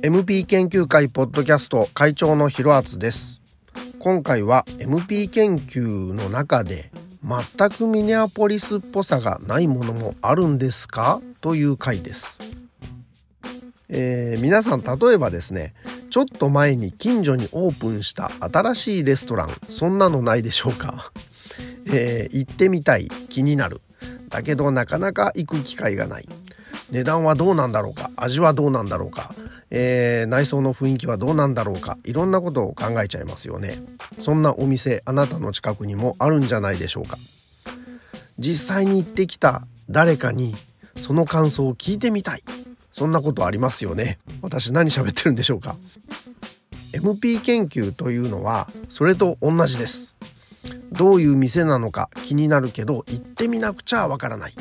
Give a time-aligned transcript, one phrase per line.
[0.00, 3.40] MP 研究会ポッドキャスト会長のひろあつです。
[3.98, 6.92] 今回は MP 研究の中で
[7.24, 11.20] 全くミネアポリスっぽさがないものもあるんですか？
[11.40, 12.38] という回です、
[13.90, 15.74] えー、皆さん例えばですね
[16.10, 21.10] ちょっと前に近所にオープンした新しいレストランそんなのないでしょうか、
[21.86, 23.80] えー、行ってみたい気になる。
[24.28, 26.28] だけどなかなか行く機会がない。
[26.90, 28.10] 値段はどうなんだろうか？
[28.16, 29.34] 味はどうなんだろうか、
[29.70, 31.98] えー、内装の雰囲気はどうなんだろうか？
[32.04, 33.82] いろんなことを考えちゃいますよね。
[34.22, 37.18] そんなお店あなたの近くにもあるんじゃないでしょうか？
[38.38, 40.54] 実際に行ってきた誰かに
[41.00, 42.42] その感想を聞いてみたい。
[42.98, 44.18] そんなことありますよね。
[44.42, 45.76] 私何喋ってるんでしょうか。
[46.92, 50.16] MP 研究というのはそれと同じです。
[50.90, 54.54] どういう店なのか気になるけど行ってみなくちゃわからない。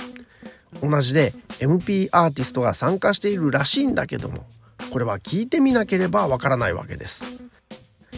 [0.84, 4.46] 同じで MP アーティストが参加しているらしいんだけども
[4.92, 7.26] これは聞いてみなければわからないわけです。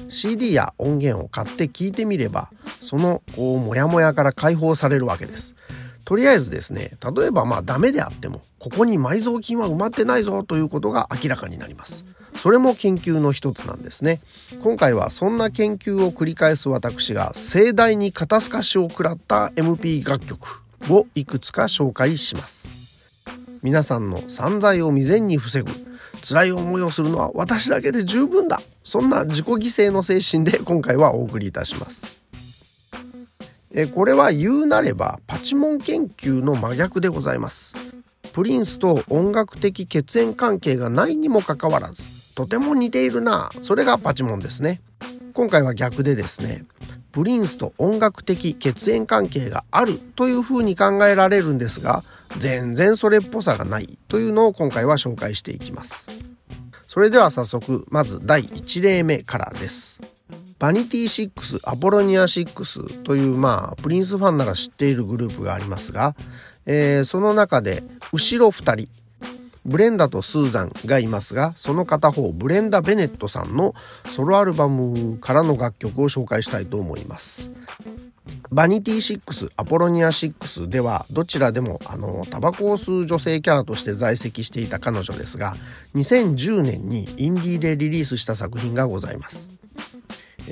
[0.09, 5.55] CD や音源を買って聞いてみればそのこうモヤモヤから解放されるわけです。
[6.09, 12.03] とりあえずですね例えばまあダメであってもここに埋蔵金は埋まってないぞということが明らかになります。
[12.35, 14.19] それも研究の一つなんですね。
[14.63, 22.75] 今回はそんな研究を繰り返す私が盛大に肩透かしを食らった MP 楽曲をいくつか紹介します。
[23.61, 25.71] 皆さんの散財を未然に防ぐ
[26.27, 28.59] 辛い思いをするのは私だけで十分だ。
[28.83, 29.57] そんな自己犠
[29.89, 32.18] 牲の精神で今回はお送りいたします。
[33.71, 37.75] えこれは言うなればパチモン研究の真逆でございます。
[38.33, 42.03] プリンスと音楽的血縁関係がないにもかかわらず
[42.35, 44.81] とても似ているなそれがパチモンですね。
[45.33, 46.65] 今回は逆でですね
[47.11, 52.03] プリンスと音楽的血縁関係があるというふうに考えられるんですが
[52.37, 56.05] 全然それっぽさがないというのを今回は紹介していきます。
[56.87, 59.99] それでは早速まず第1例目からです。
[60.59, 66.15] バニティ6アポロニア6というまあプリンスファンなら知っているグループがありますが、
[66.65, 67.81] えー、その中で
[68.11, 68.89] 後ろ2人
[69.65, 73.73] ブレンダとスーザンがいますがその片方ブレンダ・ベネットさんの
[74.05, 77.51] ソロアルバムからの楽曲を紹介したいと思います。
[78.51, 85.55] バニティ6アポロニア6ではどちらでもあのタバコを吸う女性キャラとして在籍していた彼女ですが
[85.95, 89.58] 2010年にインディーでリリースした作品がございます。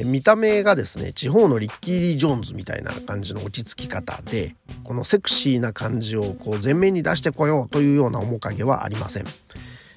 [0.03, 9.25] 見た目がですね地方のリッキー・リー・ジョーンズみたいな感じの落ち着き方でこのセクシーな感じをこう前面に出してこようというような面影はありません、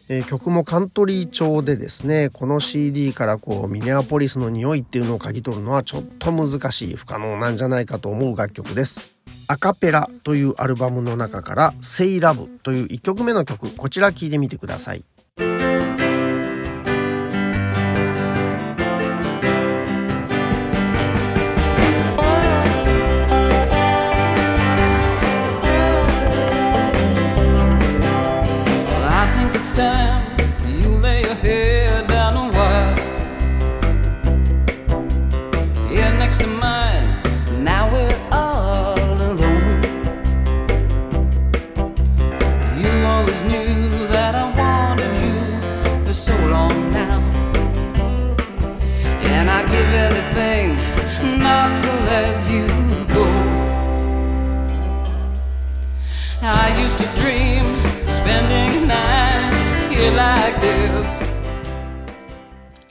[0.09, 9.21] え、曲もカントリー調でですねこの CD からこうミネアポリスの匂いっていうのを嗅ぎ取るのはちょっと難しい不可能なんじゃないかと思う楽曲です。
[9.49, 15.05] アカペラというアルバムの中から「セイラブという1曲目の曲こちら聴いてみてください。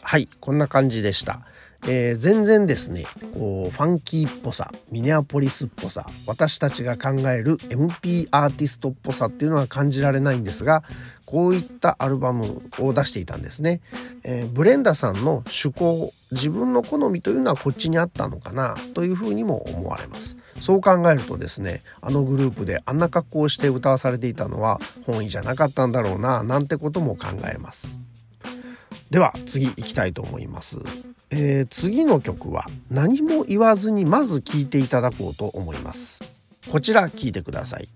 [0.01, 1.41] はいこんな感じでした、
[1.87, 10.83] えー、全然ですねこうファンキーっぽさミネアポリスっぽさ私たちが考える MP アーティストっぽさっていうのは感じられないんですが
[11.25, 13.81] こういったアルバムを出していたんですね、
[14.23, 20.37] えー、ブレンダさんの趣向自分の好みというのはこっちにあったのかなというふうにも思われます。
[20.59, 27.99] そう考えるとですねあのグループであんな格好をして歌わされていたのは本意じゃなかったんだろうななんてことも考えます。
[29.09, 30.77] では次行きたいと思います、
[31.31, 36.23] えー、次の曲は何も言わずにまず聴いていただこうと思います。
[36.71, 37.87] こちら聴いてください。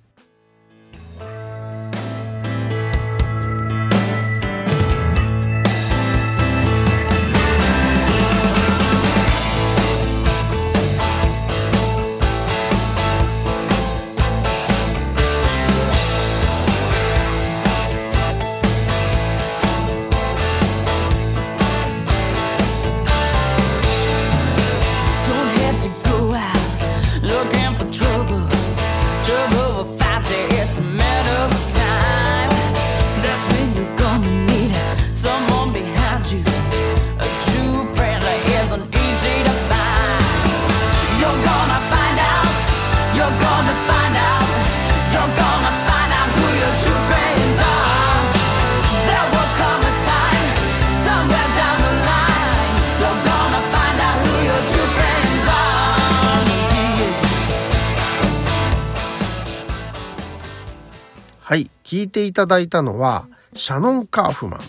[61.53, 64.59] はい聴いていただいたのはシャノン・カーフマン。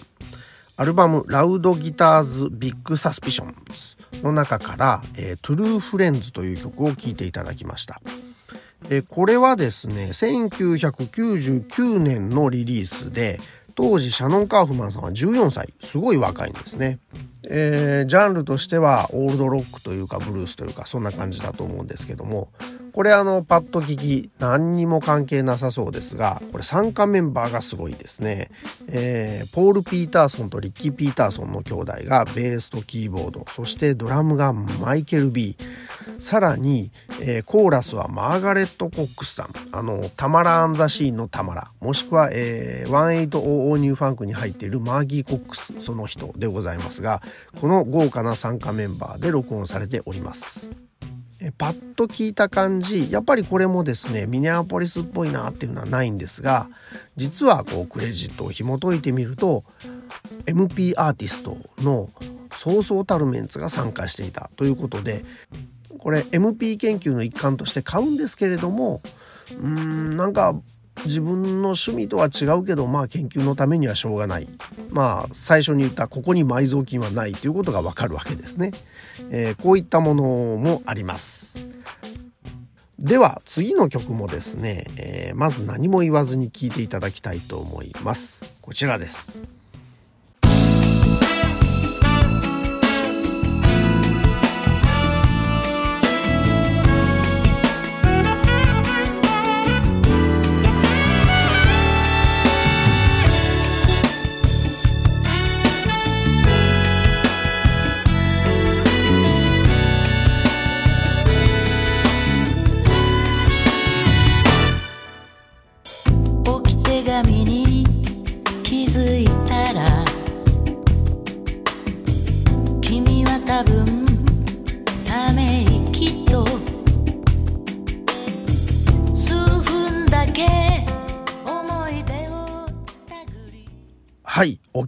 [0.76, 8.02] アルバム「ラウドギターズ・ビッグ・サスピションズ」の中から「えー、トゥルー・フレンズ」という曲を聴いていただきました。
[8.90, 13.40] えー、これはですね1999年のリリースで
[13.74, 16.98] 当時シャノン・カーフマンさんは14歳すごい若いんですね、
[17.48, 22.50] えー、ジャンルとしてはオールドロックというかブルースというかそんな感じだと思うんですけども。
[22.94, 28.52] これあのパッと聞き何にも関係なさそうですがこれ参加メンバーがすごいですね、
[28.86, 35.56] えー、ポール・ピーターソンとリッキー・ピーターソンの兄弟がベースとキーボードそしてドラムがマイケル・ B
[36.20, 39.50] さらに、えー、コーラスはマーガレット・コックスさん。
[39.72, 41.68] あのタマラ・アン・ザ・シーンのタマラ。
[41.80, 45.80] もしくは、えー、1800ニューファンクに入っているマーギー・コックス。
[45.80, 47.22] その人でございますが
[47.60, 50.83] この豪華な参加メンバーで録音されております。
[51.52, 56.68] パッと聞いた感じやっぱりこれもですねミネアポリスっぽいなっていうのはないんですが
[57.16, 59.64] 実はこうクレジットを紐解いてみると
[60.46, 62.08] MP アーティストの
[62.56, 65.24] そうそうたるメンツが参加していたということで
[65.98, 69.00] これ MP 研究の一環として買うんですけれども
[69.50, 70.54] うーんなんか
[71.06, 74.48] 自分の趣味とは違うけどまあ研究のためにはしょうがない。
[74.90, 78.70] まあ最初に言ったここに埋蔵金はないということがわかるわけですね、
[79.30, 81.54] えー、こういったものもあります。
[82.98, 88.40] では次の曲もですね、えー、まず何も言わずに聴いていただきたいと思います。
[88.62, 89.38] こちらです。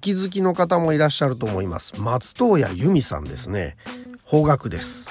[0.07, 2.01] 気づきの方もいらっしゃると思います。
[2.01, 3.77] 松任谷由実さんですね。
[4.31, 5.09] 邦楽です。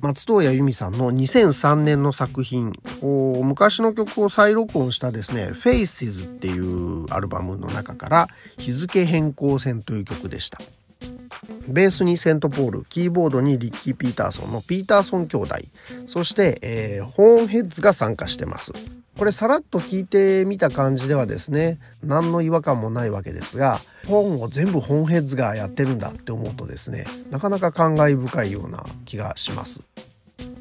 [0.00, 8.28] 松任谷由実さんの2003年の作品昔の曲を再録音したですね「Faces」っていうアルバムの中から
[8.58, 10.60] 「日付変更線」という曲でした。
[11.68, 15.56] ベースにセントポールキーボードにリッキー・ピーターソンのピーターソン兄弟。
[16.06, 18.72] そして、えー、ホーンヘッズが参加してます。
[19.18, 29.82] これさらっと聞いてみた感じではですね何の違和感もないわけですが本を全部本ヘッズがやってるんだって思うとですねなかなか感慨深いような気がします。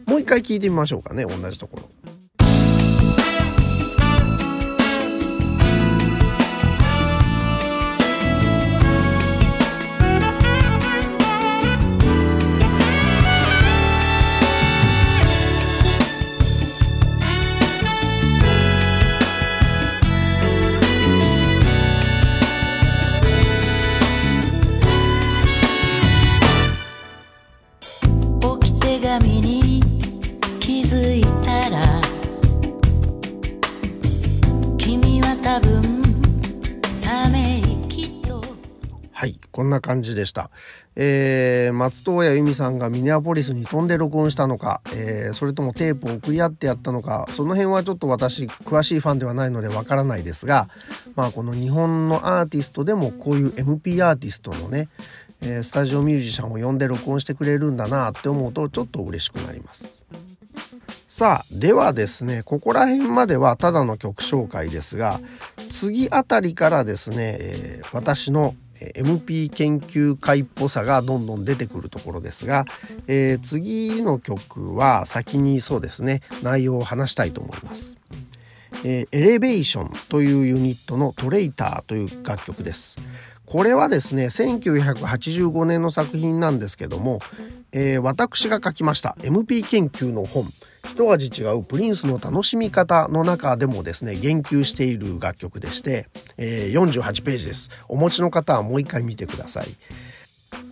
[0.06, 1.84] もう一回聞いてみましょうかね同じところ。
[39.92, 40.50] 感じでした。
[40.96, 50.70] えー、松任谷由実さんがミネアポリスに飛んで録音したのか、えー、それともテープを送り合ってやったのか、その辺はちょっと私、詳しいファンではないのでわからないですが、
[51.16, 54.90] まあこの日本のアーティストでもこういう MP アーティストのね、
[55.42, 60.02] えー、スタジオミュージシャンを呼んで録音してくれるんだなって思うとちょっと嬉しくなります。
[61.08, 65.20] さあではですねここら辺まではただの曲紹介ですが
[65.70, 68.56] 次あたりからですね、えー、私の
[68.96, 72.66] MP 研究会っぽさがどんどん出てくるところですが、
[73.08, 77.98] えー、次の曲は先にそうですね内容を話したいと思います。
[78.84, 82.98] えー、エレベーションというユニットのトレイターという楽曲です。
[83.46, 87.20] これはですね1985年の作品なんですけども、
[87.74, 90.46] えー、私が書きました MP 研究の本
[91.02, 97.70] 一味違うプリンスの楽しみ方の中でもですね言及している楽曲でして、えー、48ページです。
[97.88, 99.68] お持ちの方はもう一回見てください。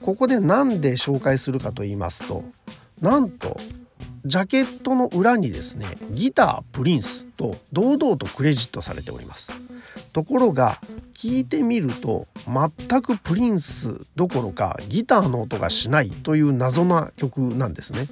[0.01, 2.43] ここで何で紹介するかと言いますと
[3.01, 3.59] なんと
[4.25, 9.53] ジャケットの裏にですねギタープリンスと堂々とクレジットされております。
[10.13, 10.79] ところが
[11.13, 18.07] 聞いてみると全くプリンスどころかギターの音がしないという謎な曲なんですね。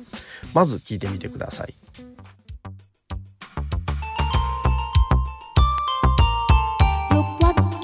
[0.54, 1.76] まず聞いてみてください。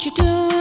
[0.06, 0.53] you do?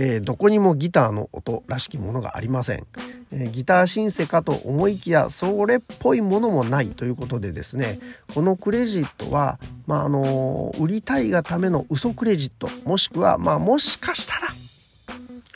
[0.00, 2.86] えー、どこにもギターの音らしきものがありません、
[3.30, 7.98] ギターシンセかと思いきやそれっぽいものもないということでですね
[8.34, 14.54] このクレジットは、まああのー、売りたいがための嘘クレジットもしくは、まあ、もしかしたら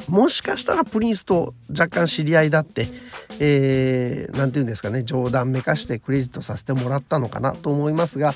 [0.08, 2.88] もしかしたらプリンスと若干知り合いだって、
[3.38, 8.34] えー、て言うんですかね冗談めかしてクレジットさせてもらったのかなと思いますが、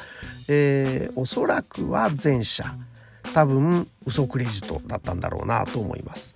[0.49, 2.65] えー、おそらくは前者
[3.35, 6.36] 多分嘘クレジットだったんだろうなと思います。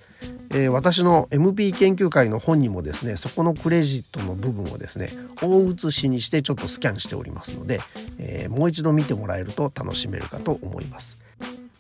[0.50, 5.10] えー、私の MP 研究会の本にもですねそこのクレジットの部分をですね
[5.40, 7.80] 大写しにしてちょっとスキャンしておりますので、
[8.18, 11.18] えー、もう一度見てもらえると楽しめるかと思います。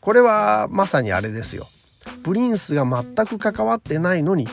[0.00, 1.68] これはまさにあれですよ。
[2.22, 4.48] プリンスが全く関わってないのに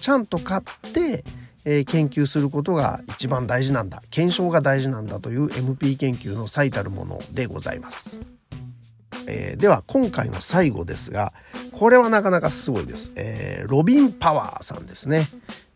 [0.00, 1.24] ちゃんと買って、
[1.64, 4.02] えー、研究することが一番大事なんだ。
[4.10, 8.39] 検証が大事なんだという MP 研究の最たるものでございます。
[9.30, 11.32] えー、では今回の最後ですが
[11.72, 15.28] これはなかなかすごいです、えー、ロビン・パワーさんですね、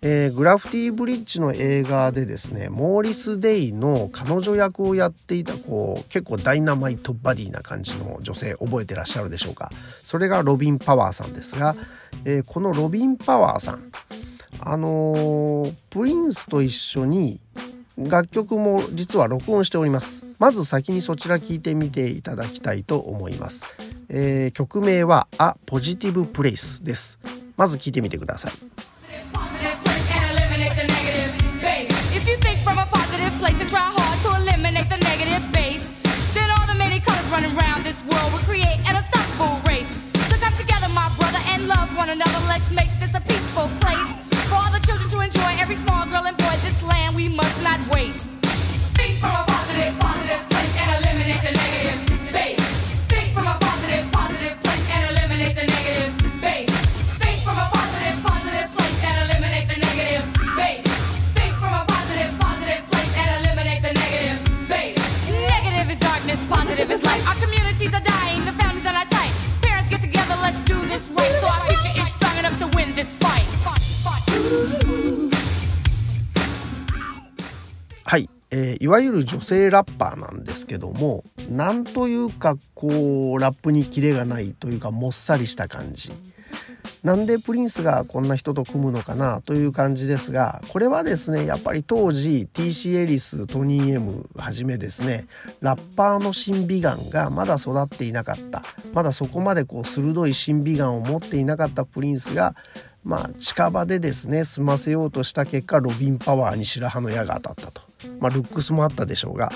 [0.02, 9.70] えー、グラフティーブリッジの映画でですねモーリス・デイの彼女役をやっていたこう結構ダイナマイトバディな感じの女性覚えてらっしゃるでしょうか。
[10.02, 11.76] それがロビン・パワーさんですが、
[12.24, 13.92] えこのロビン・パワーさん
[14.60, 17.40] あのプリンスと一緒に
[17.96, 20.24] 楽曲も実は録音しております。
[20.38, 23.64] まず先にそちら聞いてみていただきたいと思います、
[24.08, 27.18] えー、曲名は A Positive Place です。
[27.56, 28.52] まず聞いてみてください。
[42.46, 44.23] Let's make this a peaceful place.
[44.48, 47.62] For all the children to enjoy, every small girl and boy, this land we must
[47.62, 48.30] not waste.
[48.96, 51.83] Think from a positive, positive place and eliminate the negative.
[78.84, 86.12] いわゆる女性ラッパーなんですけどもなんというかこうラップにキレがないというかもっさりした感じ
[87.02, 95.28] なんでプリンスがこんな人と組むのかなという感じですがこれはですねやっぱり当時 TC エリストニー M はじめですね
[95.62, 98.62] ラッパーの審美眼がまだ育っていなかった
[98.92, 102.54] まだそこまでこう鋭い審美眼を持っていなかったプリンスが
[103.02, 107.93] まあ近場でですね済ませようとした結果ロビンパワーに白羽の矢が当たったと。
[108.20, 109.50] まあ、ルックスもあったでしょうが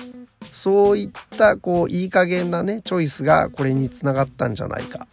[0.52, 5.06] そういったこういい加減なねチョイスがこれにつながったんじゃないか。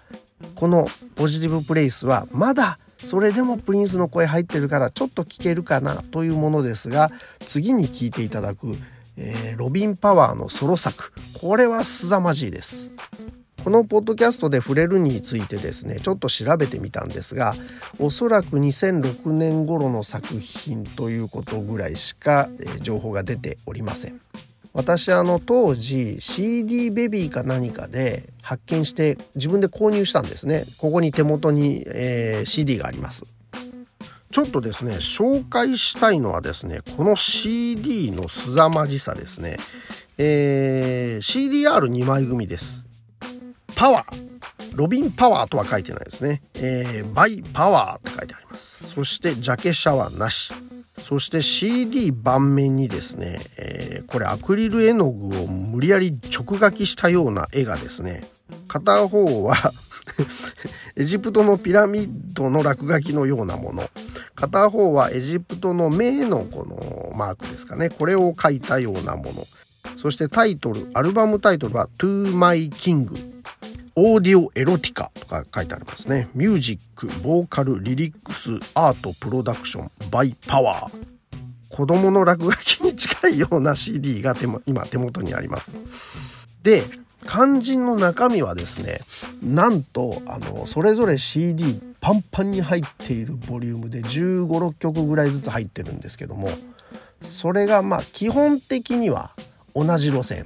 [0.53, 8.73] このポジティブプレイスはまだそれでもプリンスの声入ってるからちょっと聞けるかなというものですが次に聞いていただく、
[9.17, 11.11] えー、ロビン・パワーのソロ作。
[11.39, 12.89] これは凄まじいです。
[13.63, 17.55] このポッドキャストで触れるについてですねちょっと調べてみたんですが
[17.99, 22.49] おそらく2006年頃の作品ということぐらいしか、
[22.81, 24.19] 情報が出ておりません。
[24.73, 30.65] 私あの当時 CD ベビーか何かで発見して自分で購入したんですね。
[30.77, 33.23] ここに手元に、えー、CD があります。
[34.31, 39.55] ちょっとですね紹介したいのはですねこの CD の凄まじさですね、
[40.17, 42.84] えー、CDR2 枚組です。
[43.75, 44.25] パワー
[44.75, 48.83] ロビンパワーとは書いてないですね、えー、バイパワーって書いてあります。
[48.85, 50.53] そしてジャケシャワーなし。
[51.01, 58.23] そして CD 盤面にですね、えー、これアクリル絵の具を無理やり直書きしたような絵がですね
[58.67, 59.55] 片方は
[60.95, 63.89] エジプトのピラミッドの落書きのようなもの。
[64.35, 67.89] 片方はエジプトの目のこのマークですかね。
[67.89, 69.47] これを書いたようなもの。
[69.97, 73.09] そしてタイトルアルバムタイトルは「To My King」
[73.97, 76.27] オーディオエロティカとか書いてありますね。
[76.33, 81.15] ミュージック、ボーカル、リリックス、アート、プロダクション、バイパワー。
[81.69, 85.75] 子供の落書きに近いような CD が手今手元にあります。
[86.61, 86.83] で、
[87.25, 88.99] 肝心の中身はですね、
[89.41, 96.49] なんと、あの、それぞれ CD パンパンに入っているボリュームで15、6曲ぐらいずつ入ってるんですけども、
[97.21, 99.31] それがまあ基本的には
[99.73, 100.45] 同じ路線。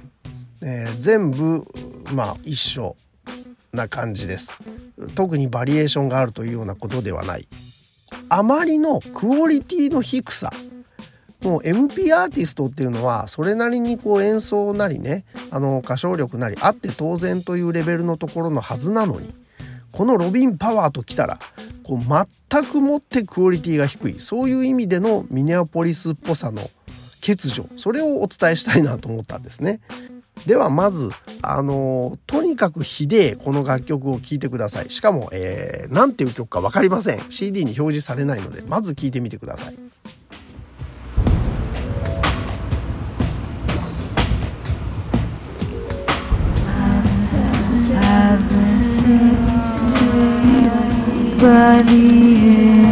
[0.62, 1.64] えー、全部
[2.12, 2.94] まあ一緒
[3.72, 4.58] な感じです
[5.14, 7.48] 特にバリエーションがあるというようなことではない
[8.28, 10.50] あまりのクオリティの低さ
[11.42, 19.32] もう MP アーティストっていうのはそれなりにこう演奏なりねあの歌唱力なりあって当然というレベルのところのはずなのに
[19.92, 21.38] このロビン・パワーときたら
[21.82, 21.98] こう
[22.50, 26.70] 全くもってクオリティが低いそういう意味でのミネアポリスっぽさの
[27.20, 29.80] 欠如それをお伝えしたいなと思ったんですね。
[30.46, 31.10] ではまず
[31.42, 34.90] あのとにかくひでえこの楽曲を聴いてください。
[34.90, 37.20] しかも、えー、なんていう曲か分かりません。
[37.30, 39.78] CD に表示されないのでまず聴いてみてください。
[51.42, 52.89] はい、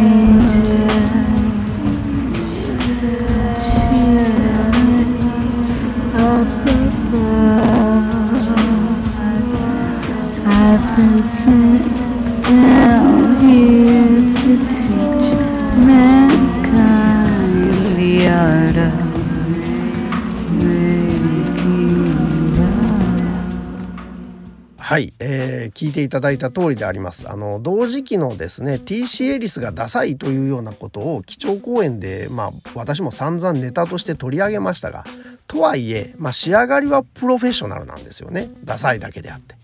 [25.79, 27.29] 聞いていただいた通りであります。
[27.29, 35.05] あの同時期のですね TC エリスがダサいというようなことを基調講演でまあ私も散々ネタとして取り上げましたが
[35.47, 39.55] とはいえ、まあ、仕上がりはプロフェッショナルなんですよねダサいだけであって。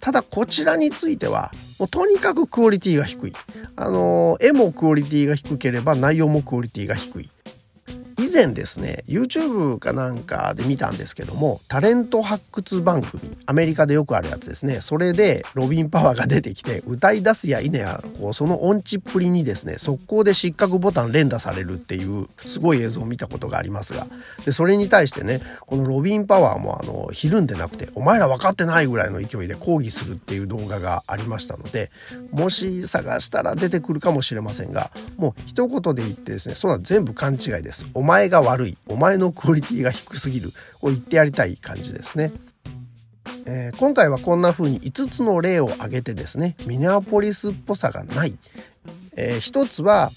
[0.00, 3.32] ただこちらについてはもうとにかくクオリティが低い。
[3.76, 7.30] あの絵もクオリティが低ければ内容もクオリティが低い。
[8.20, 24.06] 以前ですね YouTube かなんかで見たんですけどもタレント発掘番組アメリカでよくあるやつですねそれでロビン・パワーが出てきて歌い出すや否やこうその音痴っぷりにですね速攻で失格ボタン連打されるっていうすごい映像を見たことがありますが
[24.44, 31.90] でそれに対してねこのロビン・パワーもあのひるんでなくてお前ら分かってないぐらいの勢いで抗議するっていう動画がありましたので
[32.32, 37.86] もし探したら出てくるかもしれませんがもう一言で言ってですねそんな全部勘違いです。
[37.94, 38.78] お前前が悪い。
[38.88, 40.52] お前のクオリティが低すぎる。
[40.82, 42.32] を言ってやりたい感じですね。
[43.46, 48.36] えー、今回はこんな風に5つの例を挙げてですねミネアポリスっぽさがない、
[49.16, 50.10] えー、1つは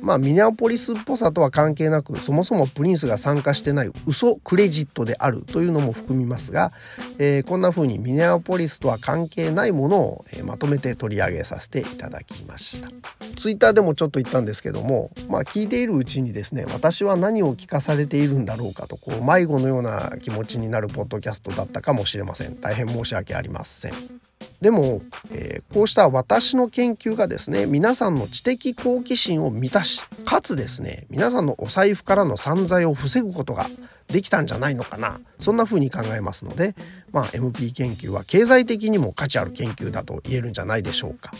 [0.00, 6.72] まあミネアポリスっぽさとは関係なくそもそもプリンスが参加してない嘘クレジットであるというのも含みますが、
[7.18, 12.88] えー、こんな風にミネアポリスとは関係ないものを、えー、まとめて取り上げさせていただきました。
[13.36, 22.60] ツイッターでもちょっと言ったんですけどもまあ聞いているうちにですね私は何を聞かされているんだろうかとこう迷子のような気持ちになるポッドキャストだったかもしれません。
[22.60, 24.29] 大変申し訳ありません。
[24.60, 33.68] でも、えー、こうした私の研究がですね皆さんの知的好奇心を満たしかつですね皆さんのお財布からの散財を防ぐことが
[34.08, 36.74] できたんじゃないのかなそんな風に考えますので、
[37.12, 41.32] まあ、MP 研究は経済的にも価値ある研究だと言えるんじゃないでしょうか。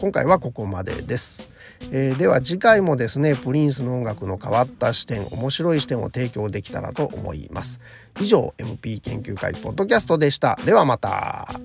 [0.00, 1.48] 今回はここまでです。
[1.90, 7.80] えー、では次回もですねプリンスの音楽の変わった視点面白い視点を提供できたらと思います。
[8.20, 10.58] 以上 MP 研究会ポッドキャストでした。
[10.64, 11.60] ではまた。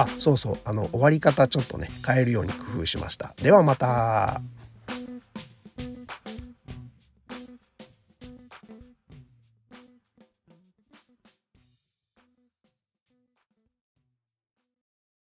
[0.00, 3.34] あそうそうあの終わり方ちょっとね変えるように工夫しました。
[3.42, 4.40] ではまた。